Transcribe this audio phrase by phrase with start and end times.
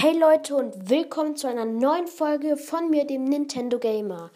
[0.00, 4.30] Hey Leute und willkommen zu einer neuen Folge von mir, dem Nintendo Gamer.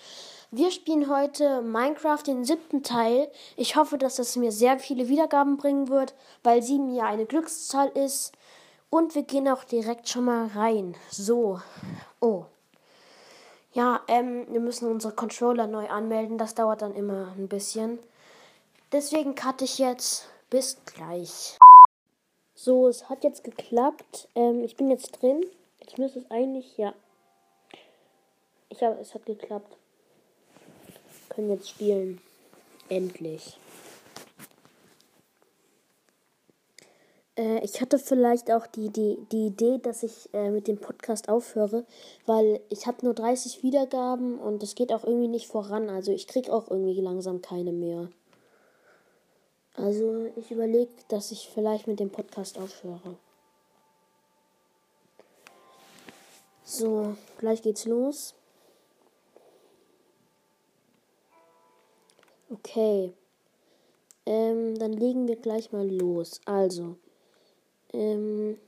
[0.50, 3.30] Wir spielen heute Minecraft, den siebten Teil.
[3.56, 7.90] Ich hoffe, dass das mir sehr viele Wiedergaben bringen wird, weil sieben ja eine Glückszahl
[7.90, 8.32] ist.
[8.90, 10.96] Und wir gehen auch direkt schon mal rein.
[11.10, 11.60] So.
[12.18, 12.46] Oh.
[13.72, 16.38] Ja, ähm, wir müssen unsere Controller neu anmelden.
[16.38, 18.00] Das dauert dann immer ein bisschen.
[18.90, 20.28] Deswegen cutte ich jetzt.
[20.50, 21.56] Bis gleich.
[22.64, 24.28] So, es hat jetzt geklappt.
[24.36, 25.44] Ähm, ich bin jetzt drin.
[25.80, 26.94] Jetzt müsste es eigentlich, ja.
[28.68, 29.76] Ich habe, es hat geklappt.
[30.86, 32.20] Wir können jetzt spielen.
[32.88, 33.58] Endlich.
[37.36, 41.28] Äh, ich hatte vielleicht auch die, die, die Idee, dass ich äh, mit dem Podcast
[41.28, 41.84] aufhöre,
[42.26, 45.90] weil ich habe nur 30 Wiedergaben und es geht auch irgendwie nicht voran.
[45.90, 48.08] Also ich kriege auch irgendwie langsam keine mehr.
[49.74, 53.16] Also ich überlege, dass ich vielleicht mit dem Podcast aufhöre.
[56.64, 58.34] So, gleich geht's los.
[62.50, 63.12] Okay.
[64.26, 66.40] Ähm, dann legen wir gleich mal los.
[66.44, 66.96] Also,
[67.92, 68.58] ähm,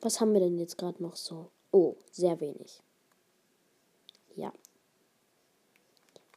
[0.00, 1.50] was haben wir denn jetzt gerade noch so?
[1.72, 2.82] Oh, sehr wenig.
[4.34, 4.52] Ja.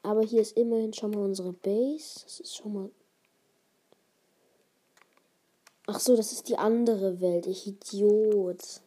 [0.03, 2.22] Aber hier ist immerhin schon mal unsere Base.
[2.23, 2.89] Das ist schon mal
[5.86, 7.45] Ach so, das ist die andere Welt.
[7.45, 8.81] Ich Idiot.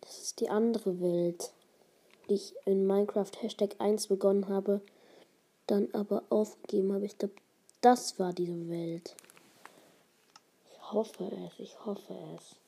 [0.00, 1.52] Das ist die andere Welt,
[2.28, 4.80] die ich in Minecraft Hashtag 1 begonnen habe,
[5.66, 7.06] dann aber aufgegeben habe.
[7.06, 7.34] Ich glaube,
[7.80, 9.16] das war diese Welt.
[10.70, 12.65] Ich hoffe es, ich hoffe es.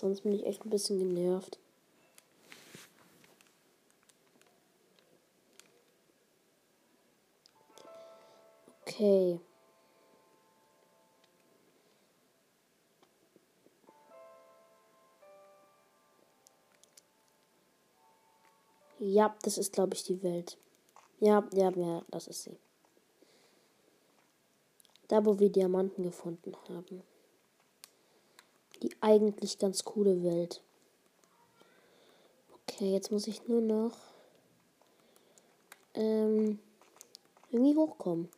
[0.00, 1.58] Sonst bin ich echt ein bisschen genervt.
[8.82, 9.40] Okay.
[19.00, 20.58] Ja, das ist, glaube ich, die Welt.
[21.20, 22.56] Ja, ja, ja, das ist sie.
[25.08, 27.02] Da, wo wir Diamanten gefunden haben
[28.82, 30.62] die eigentlich ganz coole Welt.
[32.62, 33.96] Okay, jetzt muss ich nur noch
[35.94, 36.58] ähm,
[37.50, 38.28] irgendwie hochkommen.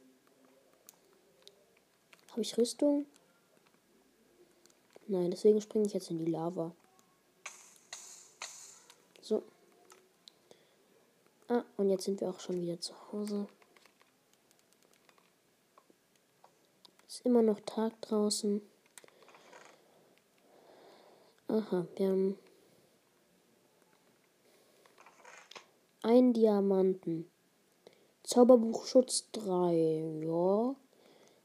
[2.31, 3.07] Habe ich Rüstung?
[5.09, 6.73] Nein, deswegen springe ich jetzt in die Lava.
[9.21, 9.43] So.
[11.49, 13.49] Ah, und jetzt sind wir auch schon wieder zu Hause.
[17.09, 18.63] Ist immer noch Tag draußen.
[21.51, 22.39] Aha, wir haben
[26.03, 27.29] einen Diamanten.
[28.23, 30.23] Zauberbuchschutz 3.
[30.23, 30.77] Ja,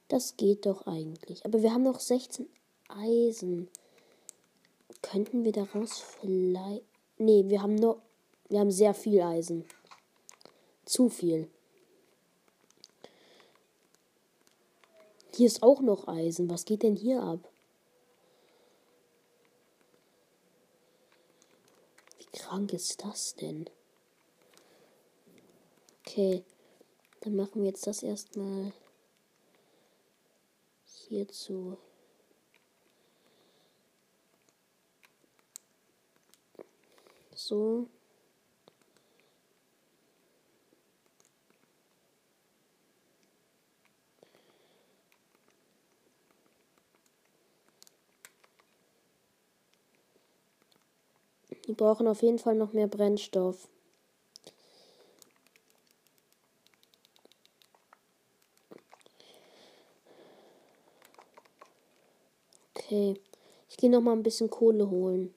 [0.08, 1.44] das geht doch eigentlich.
[1.44, 2.48] Aber wir haben noch 16
[2.88, 3.68] Eisen.
[5.02, 6.86] Könnten wir daraus vielleicht.
[7.18, 8.00] Nee, wir haben nur.
[8.48, 9.66] Wir haben sehr viel Eisen.
[10.86, 11.50] Zu viel.
[15.34, 16.48] Hier ist auch noch Eisen.
[16.48, 17.50] Was geht denn hier ab?
[22.46, 23.66] Krank ist das denn?
[26.02, 26.44] Okay,
[27.22, 28.72] dann machen wir jetzt das erstmal
[30.86, 31.78] hierzu.
[37.34, 37.90] So.
[51.66, 53.68] Wir brauchen auf jeden Fall noch mehr Brennstoff.
[62.76, 63.20] Okay.
[63.68, 65.34] Ich gehe noch mal ein bisschen Kohle holen.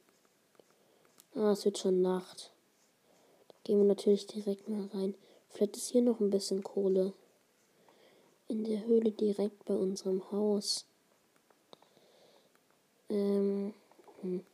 [1.35, 2.53] Ah, es wird schon Nacht.
[3.49, 5.15] Da gehen wir natürlich direkt mal rein.
[5.49, 7.15] Vielleicht ist hier noch ein bisschen Kohle.
[8.49, 10.85] In der Höhle direkt bei unserem Haus.
[13.09, 13.73] Ähm.
[14.21, 14.45] Hm.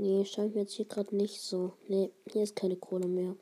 [0.00, 1.72] Nee, scheint mir jetzt hier gerade nicht so.
[1.88, 3.34] Nee, hier ist keine Kohle mehr.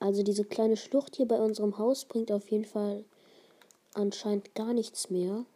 [0.00, 3.06] Also diese kleine Schlucht hier bei unserem Haus bringt auf jeden Fall
[3.94, 5.46] anscheinend gar nichts mehr.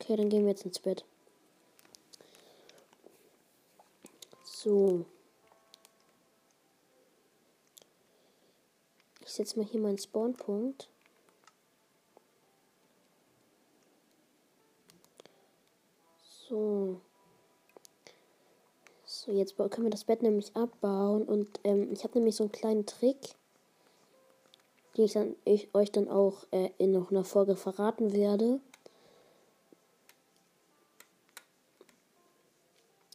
[0.00, 1.04] Okay, dann gehen wir jetzt ins Bett.
[4.44, 5.04] So.
[9.20, 10.88] Ich setze mal hier meinen Spawnpunkt.
[16.50, 17.00] So,
[19.28, 21.22] jetzt können wir das Bett nämlich abbauen.
[21.22, 23.36] Und ähm, ich habe nämlich so einen kleinen Trick,
[24.96, 28.60] den ich, dann, ich euch dann auch äh, in noch einer Folge verraten werde.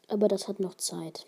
[0.08, 1.28] Aber das hat noch Zeit.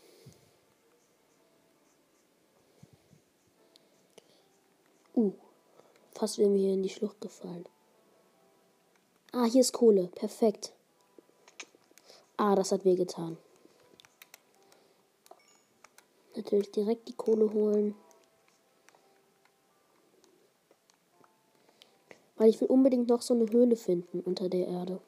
[5.13, 5.33] Uh,
[6.13, 7.65] fast wären wir hier in die Schlucht gefallen.
[9.33, 10.07] Ah, hier ist Kohle.
[10.15, 10.71] Perfekt.
[12.37, 13.37] Ah, das hat wehgetan.
[16.35, 17.95] Natürlich direkt die Kohle holen.
[22.35, 25.01] Weil ich will unbedingt noch so eine Höhle finden unter der Erde.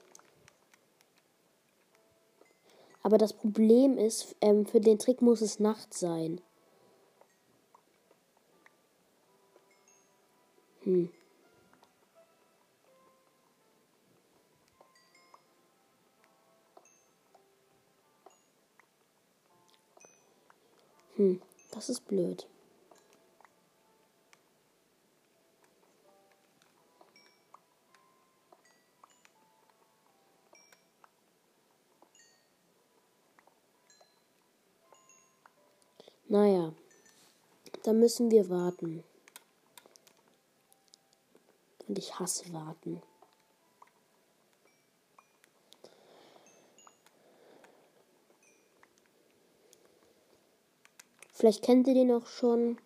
[3.03, 6.41] Aber das Problem ist, ähm, für den Trick muss es Nacht sein.
[10.81, 11.11] Hm.
[21.19, 22.47] Hm, das ist blöd.
[36.29, 36.71] Naja,
[37.83, 39.03] da müssen wir warten.
[41.89, 43.01] Und ich hasse warten.
[51.39, 52.77] Vielleicht kennt ihr den auch schon.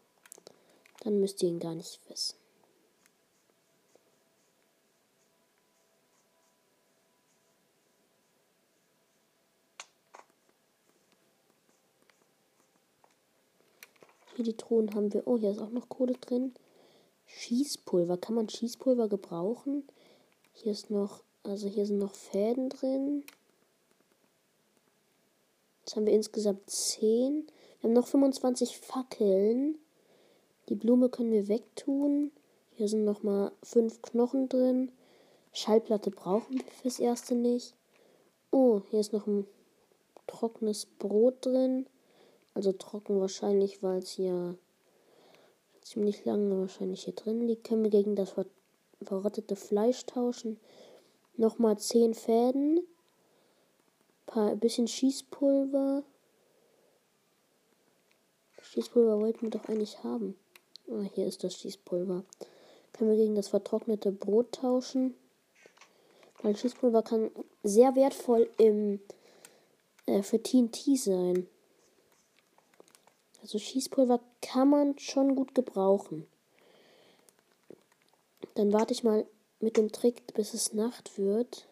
[0.99, 2.35] Dann müsst ihr ihn gar nicht wissen.
[14.35, 15.27] Hier die Truhen haben wir.
[15.27, 16.53] Oh, hier ist auch noch Kohle drin.
[17.25, 18.17] Schießpulver.
[18.17, 19.83] Kann man Schießpulver gebrauchen?
[20.51, 21.23] Hier ist noch.
[21.41, 23.23] Also hier sind noch Fäden drin.
[25.79, 27.47] Jetzt haben wir insgesamt 10.
[27.83, 29.77] Wir haben noch 25 Fackeln.
[30.69, 32.31] Die Blume können wir wegtun.
[32.75, 34.89] Hier sind noch mal 5 Knochen drin.
[35.51, 37.75] Schallplatte brauchen wir fürs erste nicht.
[38.51, 39.45] Oh, hier ist noch ein
[40.27, 41.85] trockenes Brot drin.
[42.53, 44.57] Also trocken wahrscheinlich, weil es hier
[45.81, 47.65] ziemlich lange wahrscheinlich hier drin liegt.
[47.65, 48.45] Können wir gegen das ver
[49.01, 50.57] verrottete Fleisch tauschen.
[51.35, 52.79] Nochmal 10 Fäden.
[54.27, 56.03] Ein bisschen Schießpulver.
[58.73, 60.35] Schießpulver wollten wir doch eigentlich haben.
[60.89, 62.23] Ah, hier ist das Schießpulver.
[62.93, 65.13] Können wir gegen das vertrocknete Brot tauschen.
[66.41, 67.29] Weil Schießpulver kann
[67.61, 68.99] sehr wertvoll im,
[70.07, 71.47] äh, für TNT sein.
[73.43, 76.25] Also Schießpulver kann man schon gut gebrauchen.
[78.55, 79.27] Dann warte ich mal
[79.59, 81.67] mit dem Trick, bis es Nacht wird.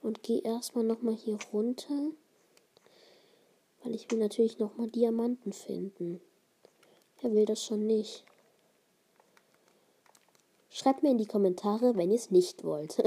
[0.00, 2.12] Und gehe erstmal nochmal hier runter.
[3.84, 6.20] Weil ich will natürlich nochmal Diamanten finden.
[7.20, 8.24] Wer will das schon nicht?
[10.70, 12.96] Schreibt mir in die Kommentare, wenn ihr es nicht wollt.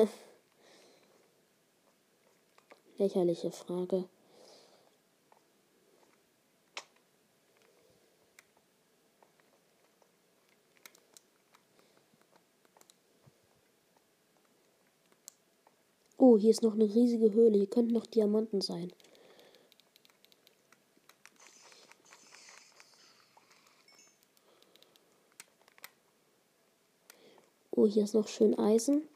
[2.99, 4.05] Lächerliche Frage.
[16.19, 17.57] Oh, hier ist noch eine riesige Höhle.
[17.57, 18.91] Hier könnten noch Diamanten sein.
[27.77, 29.07] Oh, hier ist noch schön Eisen.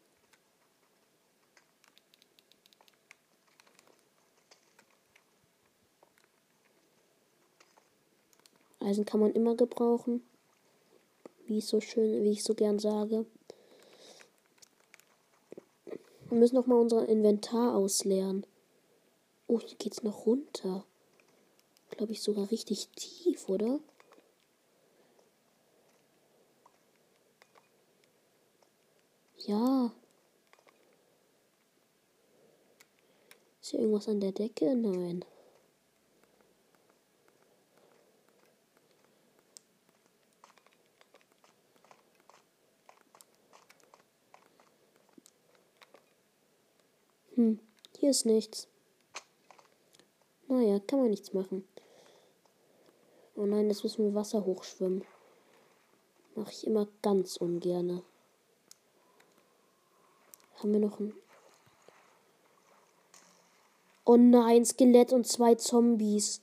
[8.80, 10.22] Eisen kann man immer gebrauchen.
[11.48, 13.26] Wie ich so schön, wie ich so gern sage.
[16.30, 18.46] Wir müssen noch mal unser Inventar ausleeren.
[19.48, 20.86] Oh, hier geht's noch runter.
[21.90, 23.80] Glaube ich sogar richtig tief, oder?
[29.48, 29.92] Ja.
[33.62, 34.76] Ist hier irgendwas an der Decke?
[34.76, 35.26] Nein.
[47.36, 47.60] Hm,
[47.98, 48.68] hier ist nichts.
[50.48, 51.68] Naja, kann man nichts machen.
[53.36, 55.04] Oh nein, jetzt müssen wir Wasser hochschwimmen.
[56.36, 58.04] Mache ich immer ganz ungerne.
[60.62, 61.12] Haben wir noch ein.
[64.06, 66.40] Oh nein, Skelett und zwei Zombies.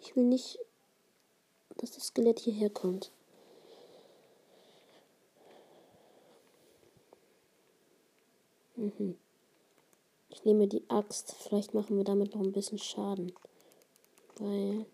[0.00, 0.58] Ich will nicht,
[1.78, 3.10] dass das Skelett hierher kommt.
[8.76, 9.16] Mhm.
[10.28, 11.32] Ich nehme die Axt.
[11.32, 13.32] Vielleicht machen wir damit noch ein bisschen Schaden.
[14.36, 14.84] Weil.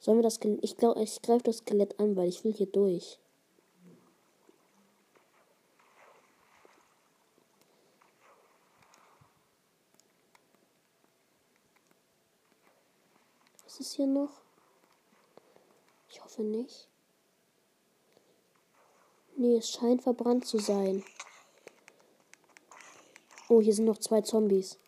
[0.00, 0.60] Sollen wir das Skelett.
[0.62, 3.18] Ich glaube, ich greife das Skelett an, weil ich will hier durch.
[13.64, 14.40] Was ist hier noch?
[16.08, 16.88] Ich hoffe nicht.
[19.36, 21.04] Nee, es scheint verbrannt zu sein.
[23.48, 24.78] Oh, hier sind noch zwei Zombies.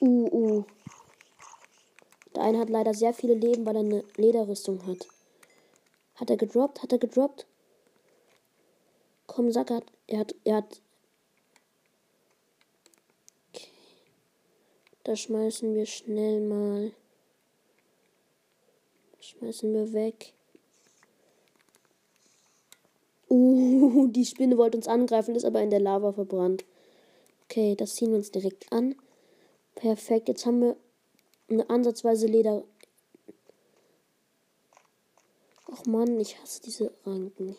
[0.00, 0.64] Uh, uh.
[2.40, 5.06] Der eine hat leider sehr viele Leben, weil er eine Lederrüstung hat.
[6.14, 6.82] Hat er gedroppt?
[6.82, 7.44] Hat er gedroppt?
[9.26, 9.84] Komm, er hat.
[10.06, 10.34] Er hat.
[10.44, 10.80] Er hat
[13.52, 13.68] okay.
[15.04, 16.92] Da schmeißen wir schnell mal.
[19.20, 20.32] Schmeißen wir weg.
[23.28, 26.64] Uh, die Spinne wollte uns angreifen, ist aber in der Lava verbrannt.
[27.44, 28.94] Okay, das ziehen wir uns direkt an.
[29.74, 30.76] Perfekt, jetzt haben wir
[31.68, 32.64] ansatzweise Leder.
[35.72, 37.56] Ach man, ich hasse diese Ranken.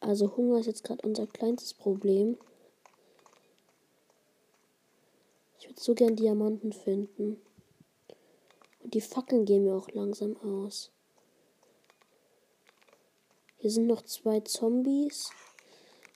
[0.00, 2.36] Also Hunger ist jetzt gerade unser kleinstes Problem.
[5.70, 7.40] würde so gern Diamanten finden.
[8.82, 10.90] Und die Fackeln gehen mir auch langsam aus.
[13.60, 15.30] Hier sind noch zwei Zombies.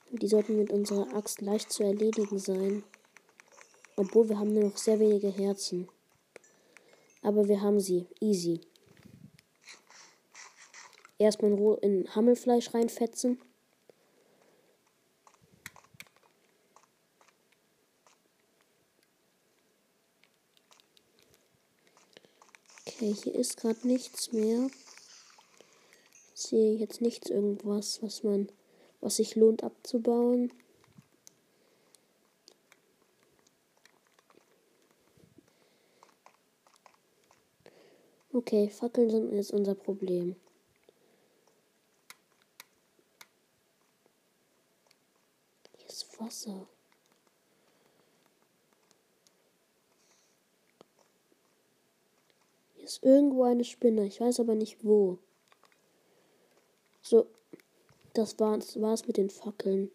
[0.09, 2.83] Die sollten mit unserer Axt leicht zu erledigen sein.
[3.95, 5.87] Obwohl wir haben nur noch sehr wenige Herzen.
[7.21, 8.07] Aber wir haben sie.
[8.19, 8.61] Easy.
[11.19, 13.39] Erstmal in Hammelfleisch reinfetzen.
[22.87, 24.67] Okay, hier ist gerade nichts mehr.
[26.45, 28.51] Sehe jetzt nichts irgendwas, was man,
[29.01, 30.51] was sich lohnt abzubauen.
[38.31, 40.35] Okay, Fackeln sind jetzt unser Problem.
[45.77, 46.67] Hier ist Wasser.
[52.85, 54.05] ist irgendwo eine Spinne.
[54.05, 55.17] Ich weiß aber nicht wo.
[57.07, 57.27] So,
[58.15, 59.91] das war's, war's mit den Fackeln.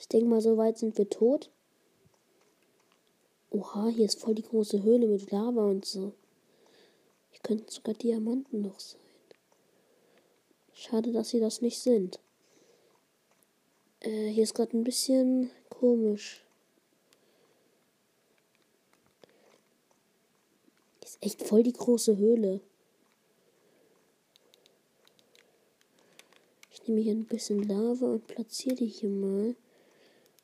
[0.00, 1.48] Ich denke mal, so weit sind wir tot.
[3.50, 6.12] Oha, hier ist voll die große Höhle mit Lava und so.
[7.30, 9.00] Hier könnten sogar Diamanten noch sein.
[10.72, 12.18] Schade, dass sie das nicht sind.
[14.04, 16.42] Äh, hier ist gerade ein bisschen komisch.
[20.98, 22.60] Hier ist echt voll die große Höhle.
[26.70, 29.56] Ich nehme hier ein bisschen Lava und platziere die hier mal,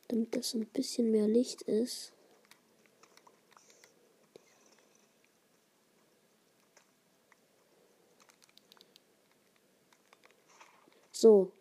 [0.08, 2.12] damit das ein bisschen mehr Licht ist.
[11.12, 11.52] So.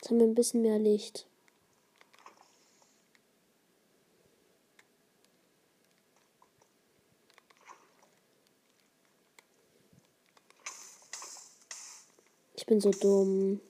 [0.00, 1.26] Jetzt haben wir ein bisschen mehr Licht.
[12.54, 13.60] Ich bin so dumm.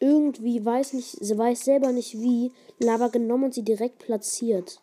[0.00, 4.80] Irgendwie weiß nicht, sie weiß selber nicht wie, Lava genommen und sie direkt platziert.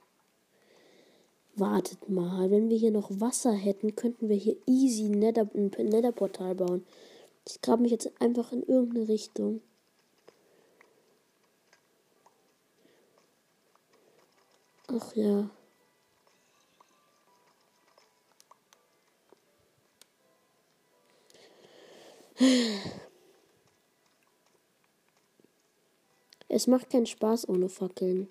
[1.55, 6.85] Wartet mal, wenn wir hier noch Wasser hätten, könnten wir hier easy Nether, Netherportal bauen.
[7.47, 9.61] Ich grabe mich jetzt einfach in irgendeine Richtung.
[14.97, 15.49] Ach ja.
[26.47, 28.29] Es macht keinen Spaß ohne Fackeln.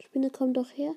[0.00, 0.94] Spinne, komm doch her.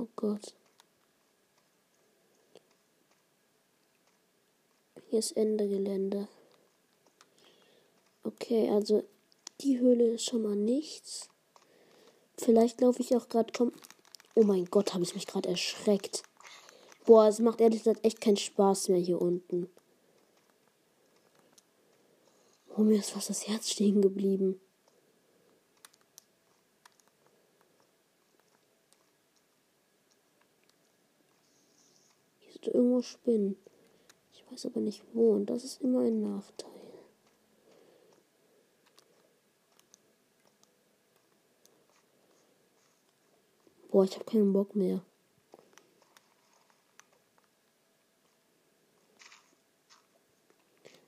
[0.00, 0.54] Oh Gott.
[5.08, 6.28] Hier ist Ende Gelände.
[8.22, 9.02] Okay, also
[9.62, 11.30] die Höhle ist schon mal nichts.
[12.36, 13.72] Vielleicht laufe ich auch gerade kom.
[14.34, 16.22] Oh mein Gott, habe ich mich gerade erschreckt.
[17.06, 19.70] Boah, es macht ehrlich gesagt echt keinen Spaß mehr hier unten.
[22.76, 24.60] Oh, mir ist fast das Herz stehen geblieben.
[32.62, 33.56] Sind irgendwo Spinnen.
[34.32, 36.70] Ich weiß aber nicht wo und das ist immer ein Nachteil.
[43.90, 45.02] Boah, ich habe keinen Bock mehr.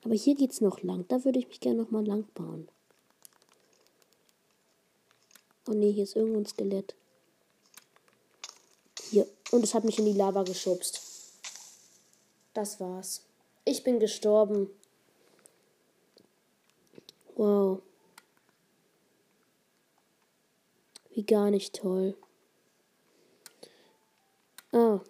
[0.04, 1.06] Aber hier geht's noch lang.
[1.08, 2.68] Da würde ich mich gerne noch mal lang bauen.
[5.68, 6.96] Oh ne, hier ist irgendwo ein Skelett.
[9.10, 9.28] Hier.
[9.52, 11.11] Und es hat mich in die Lava geschubst.
[12.54, 13.26] Das war's.
[13.64, 14.68] Ich bin gestorben.
[17.34, 17.80] Wow.
[21.10, 22.16] Wie gar nicht toll.
[24.72, 25.00] Ah.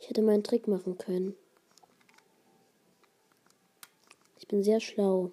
[0.00, 1.34] Ich hätte meinen Trick machen können.
[4.38, 5.32] Ich bin sehr schlau.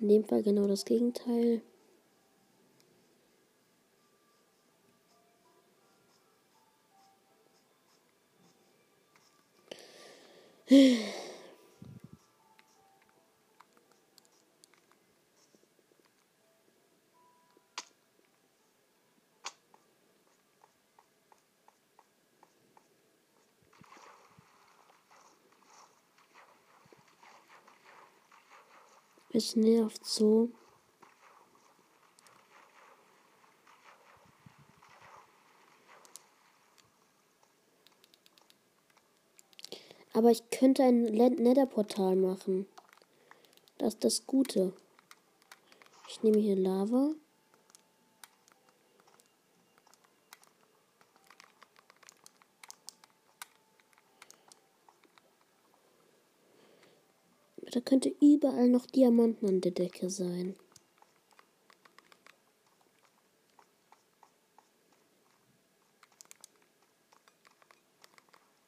[0.00, 1.62] In dem Fall genau das Gegenteil.
[29.32, 30.50] Es nervt so.
[40.12, 42.66] Aber ich könnte ein Netherportal machen.
[43.78, 44.72] Das ist das Gute.
[46.08, 47.14] Ich nehme hier Lava.
[57.72, 60.56] Da könnte überall noch Diamanten an der Decke sein.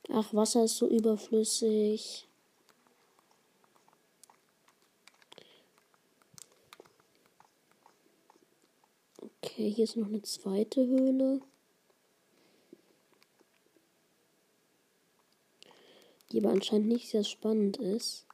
[0.09, 2.29] Ach, Wasser ist so überflüssig.
[9.19, 11.41] Okay, hier ist noch eine zweite Höhle.
[16.31, 18.27] Die aber anscheinend nicht sehr spannend ist.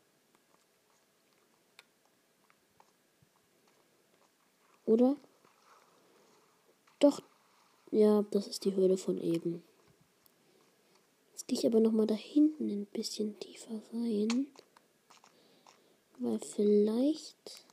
[4.88, 5.16] Oder?
[6.98, 7.20] Doch.
[7.90, 9.62] Ja, das ist die Höhle von eben.
[11.32, 14.46] Jetzt gehe ich aber noch mal da hinten ein bisschen tiefer rein.
[16.18, 17.64] Weil vielleicht,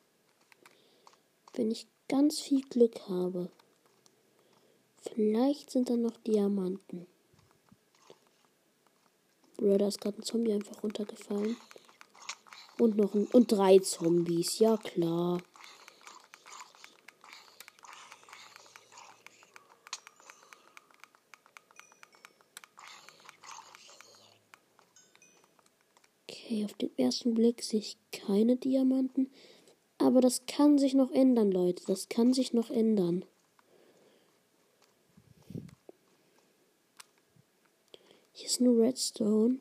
[1.53, 3.49] wenn ich ganz viel Glück habe,
[5.01, 7.07] vielleicht sind da noch Diamanten.
[9.55, 11.55] Bro, da ist gerade ein Zombie einfach runtergefallen.
[12.77, 15.41] Und noch ein, und drei Zombies, ja klar.
[26.45, 29.29] Okay, auf den ersten Blick sehe ich keine Diamanten.
[29.97, 31.83] Aber das kann sich noch ändern, Leute.
[31.87, 33.25] Das kann sich noch ändern.
[38.33, 39.59] Hier ist nur Redstone.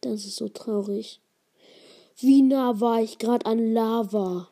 [0.00, 1.20] Das ist so traurig.
[2.18, 4.48] Wie nah war ich gerade an Lava?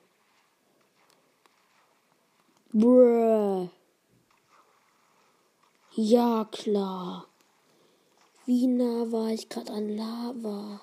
[2.72, 3.70] Bruh.
[5.96, 7.28] Ja, klar.
[8.46, 10.80] Wie nah war ich gerade an Lava?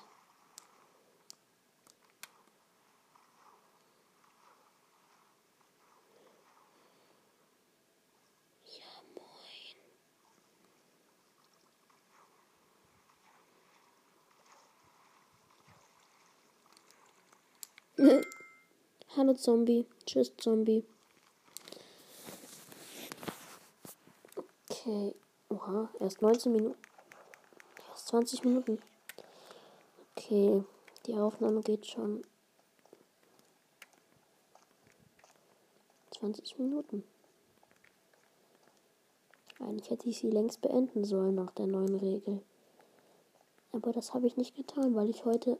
[19.16, 19.86] Hallo Zombie.
[20.06, 20.84] Tschüss Zombie.
[24.84, 25.14] Okay.
[25.48, 26.78] Oha, erst 19 Minuten.
[27.90, 28.82] Erst 20 Minuten.
[30.16, 30.64] Okay,
[31.06, 32.26] die Aufnahme geht schon
[36.10, 37.04] 20 Minuten.
[39.60, 42.42] Eigentlich hätte ich sie längst beenden sollen nach der neuen Regel.
[43.70, 45.58] Aber das habe ich nicht getan, weil ich heute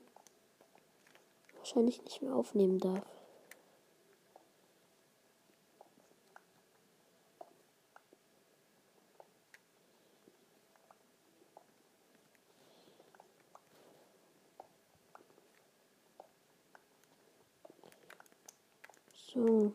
[1.58, 3.06] wahrscheinlich nicht mehr aufnehmen darf.
[19.34, 19.72] So.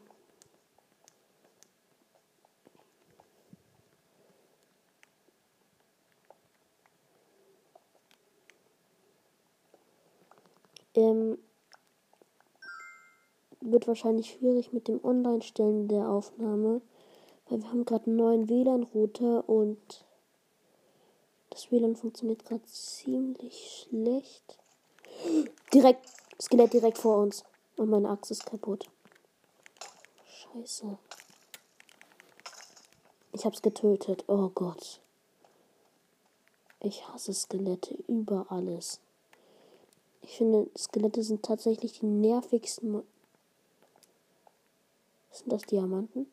[10.98, 11.38] Ähm,
[13.62, 16.82] wird wahrscheinlich schwierig mit dem Online-Stellen der Aufnahme,
[17.48, 20.06] weil wir haben gerade einen neuen WLAN-Router und
[21.52, 24.58] das WLAN funktioniert gerade ziemlich schlecht.
[25.72, 26.06] Direkt,
[26.42, 27.44] Skelett direkt vor uns.
[27.78, 28.90] Und meine Axt ist kaputt.
[30.26, 30.98] Scheiße.
[33.34, 34.24] Ich hab's getötet.
[34.28, 35.00] Oh Gott.
[36.80, 39.00] Ich hasse Skelette über alles.
[40.30, 42.92] Ich finde, Skelette sind tatsächlich die nervigsten.
[42.92, 43.06] Mo
[45.32, 46.28] sind das Diamanten?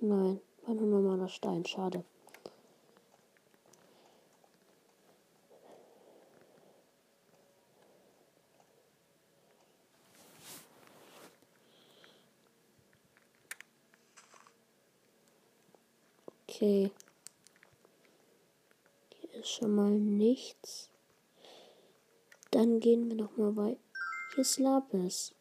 [0.00, 1.66] Nein, war nur normaler Stein.
[1.66, 2.04] Schade.
[16.46, 16.92] Okay.
[19.20, 20.88] Hier ist schon mal nichts.
[22.50, 23.80] Dann gehen wir noch mal weiter.
[24.34, 25.34] Hier ist Lapis.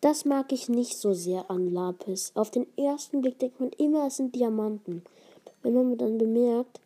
[0.00, 2.32] Das mag ich nicht so sehr an Lapis.
[2.34, 5.02] Auf den ersten Blick denkt man immer, es sind Diamanten.
[5.62, 6.80] Wenn man dann bemerkt,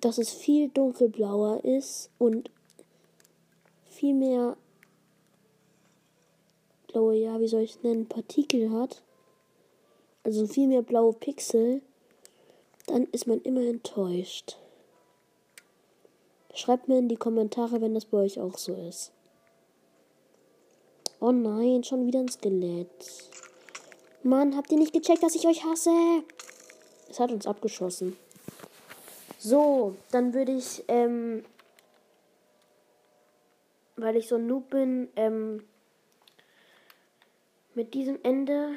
[0.00, 2.50] dass es viel dunkelblauer ist und
[3.86, 4.56] viel mehr
[6.86, 9.02] blaue, ja, wie soll ich es nennen, Partikel hat,
[10.24, 11.82] also viel mehr blaue Pixel,
[12.86, 14.56] dann ist man immer enttäuscht.
[16.58, 19.12] Schreibt mir in die Kommentare, wenn das bei euch auch so ist.
[21.20, 23.30] Oh nein, schon wieder ein Skelett.
[24.24, 25.92] Mann, habt ihr nicht gecheckt, dass ich euch hasse?
[27.08, 28.16] Es hat uns abgeschossen.
[29.38, 31.44] So, dann würde ich, ähm,
[33.94, 35.62] weil ich so ein Noob bin, ähm,
[37.76, 38.70] mit diesem Ende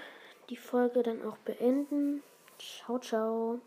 [0.51, 2.21] die Folge dann auch beenden.
[2.59, 3.59] Ciao, ciao.